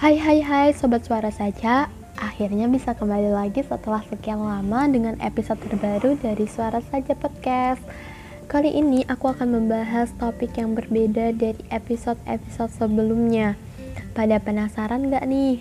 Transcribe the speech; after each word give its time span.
Hai 0.00 0.16
hai 0.16 0.40
hai 0.40 0.72
sobat 0.72 1.04
suara 1.04 1.28
saja. 1.28 1.84
Akhirnya 2.16 2.64
bisa 2.72 2.96
kembali 2.96 3.36
lagi 3.36 3.60
setelah 3.60 4.00
sekian 4.08 4.40
lama 4.40 4.88
dengan 4.88 5.20
episode 5.20 5.60
terbaru 5.60 6.16
dari 6.16 6.48
Suara 6.48 6.80
Saja 6.80 7.12
Podcast. 7.12 7.84
Kali 8.48 8.80
ini 8.80 9.04
aku 9.04 9.28
akan 9.28 9.60
membahas 9.60 10.08
topik 10.16 10.56
yang 10.56 10.72
berbeda 10.72 11.36
dari 11.36 11.60
episode-episode 11.68 12.72
sebelumnya. 12.72 13.60
Pada 14.16 14.40
penasaran 14.40 15.12
gak 15.12 15.28
nih? 15.28 15.60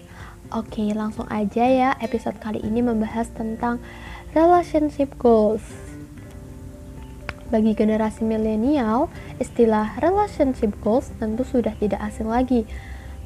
Oke 0.55 0.87
langsung 0.95 1.27
aja 1.27 1.67
ya 1.67 1.89
episode 1.99 2.39
kali 2.39 2.63
ini 2.63 2.79
membahas 2.79 3.27
tentang 3.35 3.83
relationship 4.31 5.19
goals. 5.19 5.67
Bagi 7.51 7.75
generasi 7.75 8.23
milenial, 8.23 9.11
istilah 9.35 9.99
relationship 9.99 10.71
goals 10.79 11.11
tentu 11.19 11.43
sudah 11.43 11.75
tidak 11.75 11.99
asing 12.07 12.31
lagi 12.31 12.63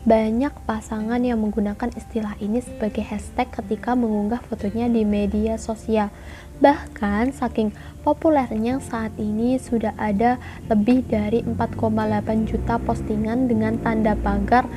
banyak 0.03 0.51
pasangan 0.67 1.23
yang 1.23 1.39
menggunakan 1.39 1.87
istilah 1.95 2.35
ini 2.43 2.59
sebagai 2.59 3.07
hashtag 3.07 3.47
ketika 3.55 3.95
mengunggah 3.95 4.43
fotonya 4.51 4.91
di 4.91 5.07
media 5.07 5.55
sosial. 5.55 6.11
Bahkan 6.59 7.31
saking 7.31 7.71
populernya 8.03 8.83
saat 8.83 9.15
ini 9.15 9.55
sudah 9.55 9.95
ada 9.95 10.35
lebih 10.67 11.07
dari 11.07 11.39
4,8 11.47 12.51
juta 12.51 12.75
postingan 12.83 13.47
dengan 13.47 13.79
tanda 13.79 14.19
pagar 14.19 14.67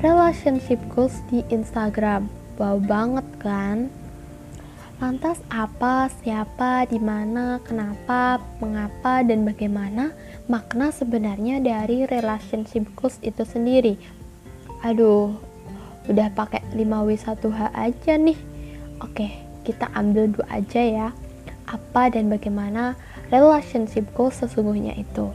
relationship 0.00 0.80
goals 0.96 1.20
di 1.28 1.44
Instagram. 1.52 2.32
Wow 2.56 2.80
banget 2.80 3.28
kan? 3.44 3.92
Lantas 5.04 5.36
apa, 5.52 6.08
siapa, 6.22 6.86
di 6.86 6.96
mana, 6.96 7.58
kenapa, 7.66 8.38
mengapa, 8.62 9.20
dan 9.26 9.42
bagaimana 9.42 10.14
makna 10.46 10.94
sebenarnya 10.94 11.58
dari 11.58 12.06
relationship 12.06 12.86
goals 12.96 13.18
itu 13.20 13.42
sendiri? 13.42 14.21
Aduh 14.82 15.38
udah 16.10 16.34
pakai 16.34 16.60
5W1H 16.74 17.60
aja 17.72 18.12
nih. 18.18 18.38
Oke 18.98 19.30
kita 19.62 19.86
ambil 19.94 20.30
dua 20.30 20.46
aja 20.50 20.82
ya. 20.82 21.08
Apa 21.70 22.10
dan 22.10 22.28
bagaimana 22.28 22.98
relationship 23.30 24.10
goals 24.12 24.42
sesungguhnya 24.42 24.98
itu? 24.98 25.30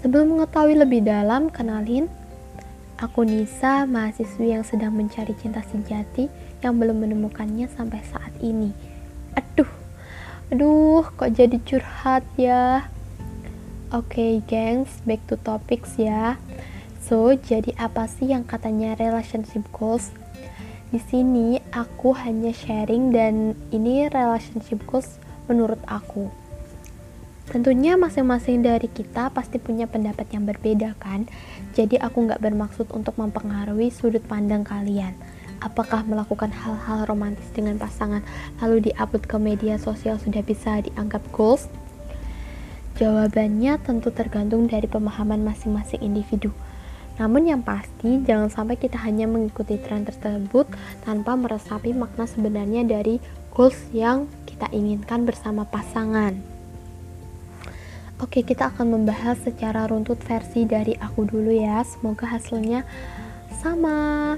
Sebelum 0.00 0.36
mengetahui 0.36 0.80
lebih 0.80 1.04
dalam 1.04 1.52
kenalin 1.52 2.08
aku 2.96 3.28
Nisa 3.28 3.84
mahasiswi 3.84 4.56
yang 4.56 4.64
sedang 4.64 4.96
mencari 4.96 5.36
cinta 5.36 5.60
sejati 5.68 6.32
yang 6.64 6.80
belum 6.80 7.04
menemukannya 7.04 7.68
sampai 7.68 8.00
saat 8.08 8.32
ini. 8.40 8.72
Aduh 9.36 9.68
aduh 10.48 11.04
kok 11.20 11.36
jadi 11.36 11.60
curhat 11.60 12.24
ya? 12.40 12.88
Oke 13.92 14.18
okay, 14.18 14.32
gengs 14.48 15.04
back 15.04 15.20
to 15.28 15.36
topics 15.44 16.00
ya 16.00 16.40
So, 17.06 17.38
jadi 17.38 17.70
apa 17.78 18.10
sih 18.10 18.34
yang 18.34 18.42
katanya 18.42 18.98
relationship 18.98 19.62
goals? 19.70 20.10
Di 20.90 20.98
sini 20.98 21.62
aku 21.70 22.10
hanya 22.18 22.50
sharing 22.50 23.14
dan 23.14 23.54
ini 23.70 24.10
relationship 24.10 24.82
goals 24.90 25.22
menurut 25.46 25.78
aku. 25.86 26.26
Tentunya 27.46 27.94
masing-masing 27.94 28.66
dari 28.66 28.90
kita 28.90 29.30
pasti 29.30 29.62
punya 29.62 29.86
pendapat 29.86 30.26
yang 30.34 30.50
berbeda 30.50 30.98
kan? 30.98 31.30
Jadi 31.78 31.94
aku 31.94 32.26
nggak 32.26 32.42
bermaksud 32.42 32.90
untuk 32.90 33.14
mempengaruhi 33.22 33.94
sudut 33.94 34.26
pandang 34.26 34.66
kalian. 34.66 35.14
Apakah 35.62 36.02
melakukan 36.02 36.50
hal-hal 36.50 37.06
romantis 37.06 37.46
dengan 37.54 37.78
pasangan 37.78 38.26
lalu 38.58 38.90
diupload 38.90 39.30
ke 39.30 39.38
media 39.38 39.78
sosial 39.78 40.18
sudah 40.18 40.42
bisa 40.42 40.82
dianggap 40.82 41.22
goals? 41.30 41.70
Jawabannya 42.98 43.78
tentu 43.78 44.10
tergantung 44.10 44.66
dari 44.66 44.90
pemahaman 44.90 45.46
masing-masing 45.46 46.02
individu. 46.02 46.50
Namun 47.16 47.48
yang 47.48 47.64
pasti, 47.64 48.20
jangan 48.24 48.52
sampai 48.52 48.76
kita 48.76 49.00
hanya 49.00 49.24
mengikuti 49.24 49.80
tren 49.80 50.04
tersebut 50.04 50.68
tanpa 51.04 51.32
meresapi 51.32 51.96
makna 51.96 52.28
sebenarnya 52.28 52.84
dari 52.84 53.16
goals 53.56 53.76
yang 53.96 54.28
kita 54.44 54.68
inginkan 54.72 55.24
bersama 55.24 55.64
pasangan. 55.64 56.36
Oke, 58.16 58.40
kita 58.40 58.72
akan 58.72 58.96
membahas 58.96 59.36
secara 59.44 59.88
runtut 59.88 60.16
versi 60.24 60.64
dari 60.64 60.96
aku 60.96 61.28
dulu 61.28 61.52
ya. 61.52 61.84
Semoga 61.84 62.24
hasilnya 62.28 62.84
sama. 63.60 64.36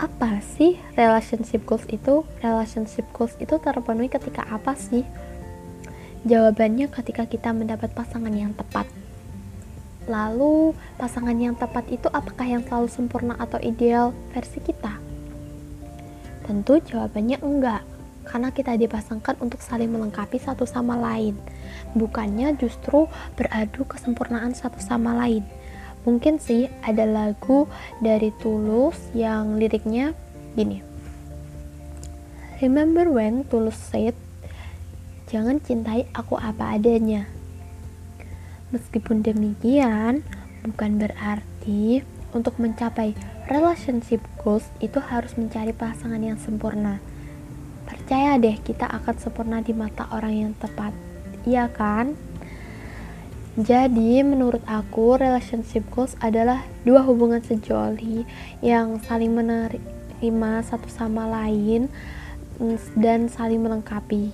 Apa 0.00 0.40
sih 0.56 0.80
relationship 0.96 1.64
goals 1.68 1.84
itu? 1.92 2.24
Relationship 2.40 3.04
goals 3.12 3.36
itu 3.36 3.60
terpenuhi 3.60 4.08
ketika 4.08 4.48
apa 4.48 4.72
sih? 4.72 5.04
Jawabannya 6.24 6.88
ketika 6.88 7.28
kita 7.28 7.52
mendapat 7.52 7.92
pasangan 7.92 8.32
yang 8.32 8.56
tepat 8.56 8.88
Lalu, 10.10 10.74
pasangan 10.98 11.36
yang 11.38 11.54
tepat 11.54 11.86
itu 11.86 12.10
apakah 12.10 12.42
yang 12.42 12.62
selalu 12.66 12.90
sempurna 12.90 13.38
atau 13.38 13.62
ideal 13.62 14.10
versi 14.34 14.58
kita? 14.58 14.98
Tentu 16.42 16.82
jawabannya 16.82 17.38
enggak, 17.38 17.86
karena 18.26 18.50
kita 18.50 18.74
dipasangkan 18.74 19.38
untuk 19.38 19.62
saling 19.62 19.90
melengkapi 19.90 20.42
satu 20.42 20.66
sama 20.66 20.98
lain, 20.98 21.38
bukannya 21.94 22.54
justru 22.58 23.06
beradu 23.38 23.86
kesempurnaan 23.86 24.54
satu 24.54 24.82
sama 24.82 25.14
lain. 25.14 25.46
Mungkin 26.02 26.42
sih 26.42 26.66
ada 26.82 27.06
lagu 27.06 27.70
dari 28.02 28.34
Tulus 28.42 28.98
yang 29.14 29.54
liriknya 29.54 30.18
gini. 30.58 30.82
Remember 32.58 33.06
when 33.06 33.46
Tulus 33.46 33.78
said, 33.78 34.14
"Jangan 35.30 35.62
cintai 35.62 36.10
aku 36.10 36.34
apa 36.38 36.74
adanya." 36.74 37.41
Meskipun 38.72 39.20
demikian, 39.20 40.24
bukan 40.64 40.96
berarti 40.96 42.00
untuk 42.32 42.56
mencapai 42.56 43.12
relationship 43.52 44.24
goals 44.40 44.64
itu 44.80 44.96
harus 44.96 45.36
mencari 45.36 45.76
pasangan 45.76 46.16
yang 46.16 46.40
sempurna. 46.40 46.96
Percaya 47.84 48.40
deh, 48.40 48.56
kita 48.64 48.88
akan 48.88 49.14
sempurna 49.20 49.60
di 49.60 49.76
mata 49.76 50.08
orang 50.08 50.32
yang 50.32 50.52
tepat. 50.56 50.96
Iya 51.44 51.68
kan? 51.68 52.16
Jadi, 53.60 54.24
menurut 54.24 54.64
aku, 54.64 55.20
relationship 55.20 55.84
goals 55.92 56.16
adalah 56.24 56.64
dua 56.88 57.04
hubungan 57.04 57.44
sejoli 57.44 58.24
yang 58.64 58.96
saling 59.04 59.36
menerima 59.36 60.52
satu 60.64 60.88
sama 60.88 61.28
lain 61.28 61.92
dan 62.96 63.28
saling 63.28 63.60
melengkapi. 63.60 64.32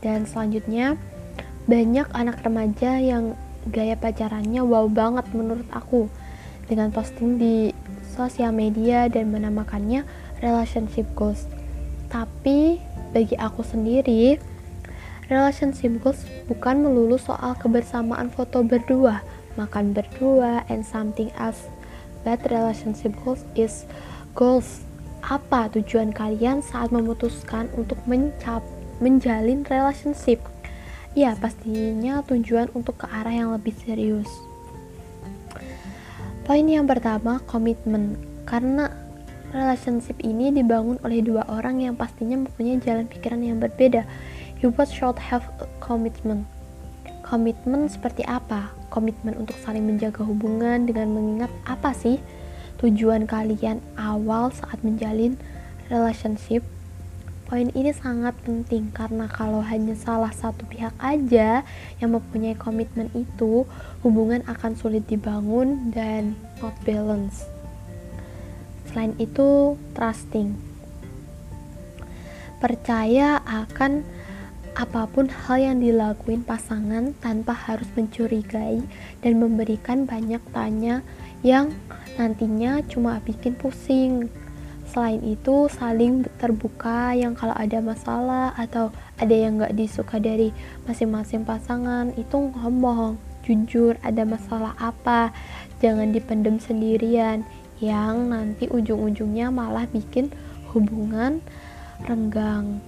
Dan 0.00 0.24
selanjutnya, 0.24 0.96
banyak 1.70 2.10
anak 2.10 2.42
remaja 2.42 2.98
yang 2.98 3.38
gaya 3.70 3.94
pacarannya 3.94 4.66
wow 4.66 4.90
banget 4.90 5.26
menurut 5.30 5.66
aku 5.70 6.10
dengan 6.66 6.90
posting 6.90 7.38
di 7.38 7.70
sosial 8.02 8.50
media 8.50 9.06
dan 9.06 9.30
menamakannya 9.30 10.02
relationship 10.42 11.06
goals. 11.14 11.46
Tapi 12.10 12.82
bagi 13.14 13.38
aku 13.38 13.64
sendiri, 13.64 14.36
relationship 15.30 15.96
goals 16.02 16.26
bukan 16.50 16.84
melulu 16.84 17.16
soal 17.16 17.56
kebersamaan 17.56 18.28
foto 18.28 18.60
berdua, 18.60 19.24
makan 19.56 19.96
berdua, 19.96 20.66
and 20.68 20.84
something 20.84 21.32
else. 21.40 21.70
But 22.26 22.44
relationship 22.50 23.16
goals 23.24 23.46
is 23.56 23.88
goals. 24.36 24.84
Apa 25.22 25.70
tujuan 25.70 26.10
kalian 26.10 26.66
saat 26.66 26.90
memutuskan 26.90 27.70
untuk 27.78 27.96
mencap 28.10 28.60
menjalin 28.98 29.62
relationship? 29.70 30.51
Ya, 31.12 31.36
pastinya 31.36 32.24
tujuan 32.24 32.72
untuk 32.72 33.04
ke 33.04 33.06
arah 33.12 33.36
yang 33.36 33.52
lebih 33.52 33.76
serius. 33.84 34.28
Poin 36.48 36.64
yang 36.64 36.88
pertama, 36.88 37.38
komitmen. 37.44 38.16
Karena 38.48 38.88
relationship 39.52 40.16
ini 40.24 40.48
dibangun 40.48 40.96
oleh 41.04 41.20
dua 41.20 41.44
orang 41.52 41.84
yang 41.84 41.94
pastinya 41.94 42.40
mempunyai 42.40 42.80
jalan 42.80 43.04
pikiran 43.04 43.44
yang 43.44 43.60
berbeda. 43.60 44.08
You 44.64 44.72
both 44.72 44.88
should 44.88 45.20
have 45.20 45.44
a 45.60 45.68
commitment. 45.84 46.48
Komitmen 47.22 47.92
seperti 47.92 48.24
apa? 48.24 48.72
Komitmen 48.88 49.36
untuk 49.36 49.56
saling 49.60 49.84
menjaga 49.84 50.24
hubungan 50.24 50.88
dengan 50.88 51.12
mengingat 51.12 51.52
apa 51.68 51.92
sih 51.92 52.20
tujuan 52.82 53.30
kalian 53.30 53.78
awal 53.94 54.50
saat 54.50 54.80
menjalin 54.82 55.38
relationship 55.86 56.66
Poin 57.52 57.68
ini 57.76 57.92
sangat 57.92 58.32
penting 58.48 58.88
karena 58.96 59.28
kalau 59.28 59.60
hanya 59.60 59.92
salah 59.92 60.32
satu 60.32 60.64
pihak 60.72 60.96
aja 60.96 61.60
yang 62.00 62.16
mempunyai 62.16 62.56
komitmen 62.56 63.12
itu, 63.12 63.68
hubungan 64.00 64.40
akan 64.48 64.72
sulit 64.72 65.04
dibangun 65.04 65.92
dan 65.92 66.32
not 66.64 66.72
balance. 66.88 67.44
Selain 68.88 69.12
itu, 69.20 69.76
trusting. 69.92 70.56
Percaya 72.56 73.44
akan 73.44 74.00
apa 74.72 75.04
pun 75.12 75.28
hal 75.28 75.60
yang 75.60 75.76
dilakuin 75.84 76.48
pasangan 76.48 77.12
tanpa 77.20 77.52
harus 77.52 77.92
mencurigai 77.92 78.80
dan 79.20 79.32
memberikan 79.36 80.08
banyak 80.08 80.40
tanya 80.56 81.04
yang 81.44 81.68
nantinya 82.16 82.80
cuma 82.88 83.20
bikin 83.20 83.52
pusing 83.52 84.32
Selain 84.92 85.24
itu, 85.24 85.72
saling 85.72 86.28
terbuka 86.36 87.16
yang 87.16 87.32
kalau 87.32 87.56
ada 87.56 87.80
masalah 87.80 88.52
atau 88.60 88.92
ada 89.16 89.32
yang 89.32 89.56
gak 89.56 89.72
disuka 89.72 90.20
dari 90.20 90.52
masing-masing 90.84 91.48
pasangan 91.48 92.12
itu 92.20 92.52
ngomong. 92.52 93.16
jujur 93.42 93.98
ada 94.06 94.22
masalah 94.22 94.70
apa 94.78 95.34
jangan 95.82 96.14
dipendem 96.14 96.62
sendirian. 96.62 97.42
Yang 97.82 98.16
nanti 98.30 98.64
ujung-ujungnya 98.70 99.50
malah 99.50 99.88
bikin 99.90 100.30
hubungan 100.70 101.42
renggang. 102.06 102.78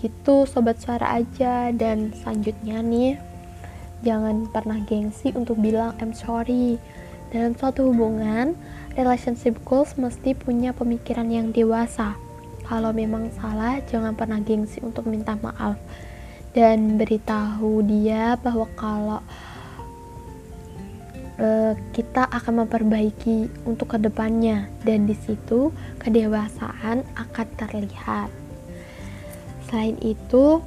Gitu 0.00 0.48
sobat 0.48 0.80
suara 0.80 1.20
aja. 1.20 1.74
Dan 1.74 2.14
selanjutnya 2.16 2.80
nih 2.80 3.20
jangan 4.06 4.48
pernah 4.48 4.80
gengsi 4.86 5.34
untuk 5.36 5.58
bilang 5.58 5.92
I'm 6.00 6.16
sorry. 6.16 6.80
Dalam 7.34 7.52
suatu 7.58 7.92
hubungan 7.92 8.56
relationship 8.96 9.56
goals 9.64 9.96
mesti 9.96 10.36
punya 10.36 10.76
pemikiran 10.76 11.28
yang 11.28 11.50
dewasa. 11.50 12.16
Kalau 12.62 12.94
memang 12.94 13.28
salah 13.36 13.80
jangan 13.88 14.14
pernah 14.14 14.40
gengsi 14.40 14.80
untuk 14.84 15.08
minta 15.08 15.36
maaf. 15.40 15.76
Dan 16.52 17.00
beritahu 17.00 17.80
dia 17.80 18.36
bahwa 18.36 18.68
kalau 18.76 19.20
uh, 21.40 21.72
kita 21.96 22.28
akan 22.28 22.64
memperbaiki 22.64 23.48
untuk 23.64 23.96
ke 23.96 23.98
depannya 23.98 24.68
dan 24.84 25.08
di 25.08 25.16
situ 25.16 25.72
kedewasaan 25.96 27.04
akan 27.16 27.48
terlihat. 27.56 28.28
Selain 29.68 29.96
itu 30.04 30.60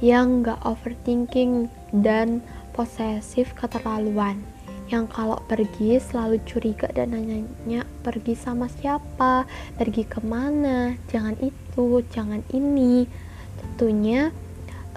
yang 0.00 0.40
gak 0.40 0.64
overthinking 0.64 1.68
dan 1.92 2.40
posesif 2.72 3.52
keterlaluan 3.52 4.40
yang 4.90 5.06
kalau 5.06 5.38
pergi 5.46 6.02
selalu 6.02 6.42
curiga 6.42 6.90
dan 6.90 7.14
nanya-nanya 7.14 7.86
pergi 8.02 8.34
sama 8.34 8.66
siapa, 8.66 9.46
pergi 9.78 10.02
ke 10.02 10.18
mana, 10.18 10.98
jangan 11.06 11.38
itu, 11.38 12.02
jangan 12.10 12.42
ini. 12.50 13.06
Tentunya 13.54 14.34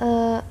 uh, 0.01 0.41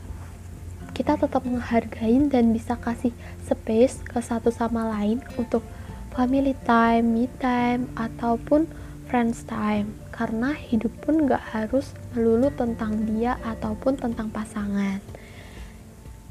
kita 0.95 1.19
tetap 1.19 1.43
menghargai 1.43 2.23
dan 2.31 2.55
bisa 2.55 2.79
kasih 2.79 3.11
space 3.43 4.07
ke 4.07 4.23
satu 4.23 4.55
sama 4.55 4.87
lain 4.95 5.19
untuk 5.35 5.67
family 6.15 6.55
time, 6.63 7.03
me 7.03 7.27
time, 7.43 7.91
ataupun 7.99 8.71
friends 9.11 9.43
time. 9.43 9.91
Karena 10.15 10.55
hidup 10.55 10.95
pun 11.03 11.27
gak 11.27 11.43
harus 11.51 11.91
melulu 12.15 12.55
tentang 12.55 12.95
dia 13.11 13.43
ataupun 13.43 13.99
tentang 13.99 14.31
pasangan. 14.31 15.03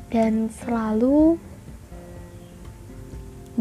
Dan 0.08 0.48
selalu 0.48 1.51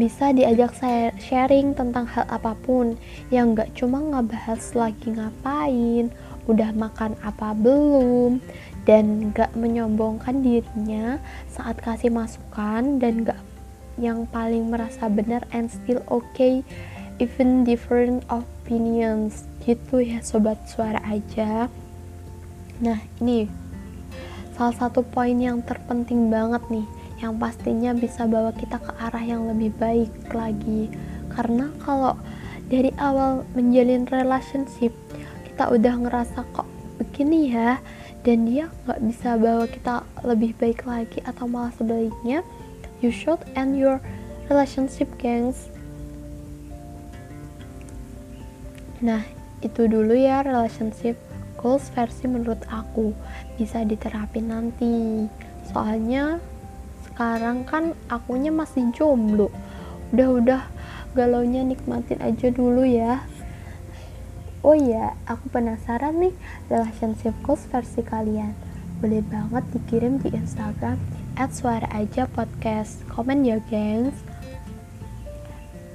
bisa 0.01 0.33
diajak 0.33 0.73
sharing 1.21 1.77
tentang 1.77 2.09
hal 2.09 2.25
apa 2.25 2.57
pun. 2.65 2.97
Yang 3.29 3.47
gak 3.61 3.69
cuma 3.77 4.01
ngebahas 4.01 4.61
lagi 4.73 5.13
ngapain, 5.13 6.09
udah 6.49 6.73
makan 6.73 7.13
apa 7.21 7.53
belum, 7.53 8.41
dan 8.89 9.29
gak 9.29 9.53
menyombongkan 9.53 10.41
dirinya 10.41 11.21
saat 11.45 11.77
kasih 11.77 12.09
masukan 12.09 12.97
dan 12.97 13.21
gak 13.21 13.37
yang 14.01 14.25
paling 14.25 14.73
merasa 14.73 15.05
benar 15.05 15.45
and 15.53 15.69
still 15.69 16.01
okay 16.09 16.65
even 17.21 17.61
different 17.61 18.25
opinions. 18.33 19.45
Gitu 19.61 20.01
ya 20.01 20.25
sobat 20.25 20.57
suara 20.65 20.97
aja. 21.05 21.69
Nah 22.81 22.97
ini 23.21 23.45
salah 24.57 24.73
satu 24.73 25.05
poin 25.05 25.37
yang 25.37 25.61
terpenting 25.61 26.33
banget 26.33 26.65
nih 26.73 27.00
yang 27.21 27.37
pastinya 27.37 27.93
bisa 27.93 28.25
bawa 28.25 28.49
kita 28.57 28.81
ke 28.81 28.91
arah 28.97 29.21
yang 29.21 29.45
lebih 29.45 29.69
baik 29.77 30.11
lagi. 30.33 30.89
Karena 31.29 31.69
kalau 31.85 32.17
dari 32.67 32.89
awal 32.97 33.45
menjalin 33.53 34.09
relationship 34.09 34.91
kita 35.45 35.69
udah 35.69 35.93
ngerasa 36.01 36.41
kok 36.51 36.65
begini 36.97 37.53
ya 37.53 37.77
dan 38.25 38.49
dia 38.49 38.69
nggak 38.85 39.01
bisa 39.05 39.37
bawa 39.37 39.65
kita 39.69 40.01
lebih 40.25 40.57
baik 40.57 40.85
lagi 40.89 41.21
atau 41.25 41.45
malah 41.45 41.73
sebaliknya 41.77 42.41
you 43.01 43.13
should 43.13 43.41
end 43.53 43.77
your 43.77 44.01
relationship 44.49 45.09
gengs. 45.21 45.69
Nah 49.01 49.25
itu 49.61 49.85
dulu 49.89 50.13
ya 50.13 50.41
relationship 50.45 51.17
goals 51.61 51.89
versi 51.93 52.25
menurut 52.25 52.61
aku. 52.69 53.13
Bisa 53.57 53.85
diterapin 53.85 54.49
nanti. 54.49 55.25
Soalnya 55.69 56.41
sekarang 57.11 57.67
kan 57.67 57.93
akunya 58.07 58.49
masih 58.49 58.87
jomblo 58.95 59.51
udah-udah 60.15 60.63
galaunya 61.11 61.63
nikmatin 61.67 62.19
aja 62.23 62.47
dulu 62.47 62.87
ya 62.87 63.19
Oh 64.61 64.77
iya, 64.77 65.17
aku 65.25 65.49
penasaran 65.49 66.21
nih 66.21 66.33
relationship 66.69 67.33
goals 67.41 67.65
versi 67.73 68.05
kalian. 68.05 68.53
Boleh 69.01 69.25
banget 69.25 69.65
dikirim 69.73 70.21
di 70.21 70.29
Instagram 70.37 71.01
at 71.33 71.49
suara 71.49 71.89
aja 71.89 72.29
podcast. 72.29 73.01
Komen 73.09 73.41
ya, 73.41 73.57
gengs. 73.73 74.13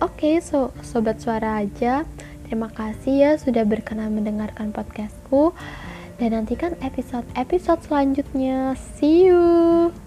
Oke, 0.03 0.35
okay, 0.35 0.37
so 0.43 0.75
sobat 0.83 1.23
suara 1.23 1.63
aja, 1.63 2.03
terima 2.43 2.67
kasih 2.69 3.15
ya 3.15 3.31
sudah 3.39 3.63
berkenan 3.63 4.13
mendengarkan 4.13 4.75
podcastku 4.75 5.55
dan 6.19 6.35
nantikan 6.35 6.75
episode-episode 6.83 7.87
selanjutnya. 7.87 8.75
See 8.99 9.31
you. 9.31 10.06